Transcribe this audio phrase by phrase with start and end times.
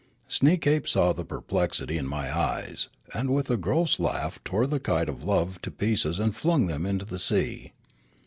[0.27, 5.07] Sneekape saw the perplexity in my eyes, and with a gross laugh tore the kite
[5.07, 7.73] of love to pieces and flung them into the sea.